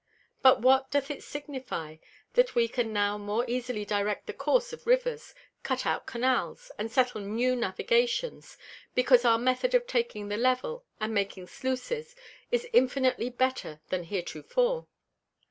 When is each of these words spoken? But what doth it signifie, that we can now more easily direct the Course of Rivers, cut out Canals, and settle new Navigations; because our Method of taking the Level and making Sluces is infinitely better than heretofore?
But 0.41 0.61
what 0.63 0.89
doth 0.89 1.11
it 1.11 1.21
signifie, 1.21 1.99
that 2.33 2.55
we 2.55 2.67
can 2.67 2.91
now 2.91 3.19
more 3.19 3.45
easily 3.47 3.85
direct 3.85 4.25
the 4.25 4.33
Course 4.33 4.73
of 4.73 4.87
Rivers, 4.87 5.35
cut 5.61 5.85
out 5.85 6.07
Canals, 6.07 6.71
and 6.79 6.91
settle 6.91 7.21
new 7.21 7.55
Navigations; 7.55 8.57
because 8.95 9.25
our 9.25 9.37
Method 9.37 9.75
of 9.75 9.85
taking 9.85 10.27
the 10.27 10.37
Level 10.37 10.83
and 10.99 11.13
making 11.13 11.45
Sluces 11.45 12.15
is 12.51 12.67
infinitely 12.73 13.29
better 13.29 13.79
than 13.89 14.05
heretofore? 14.05 14.87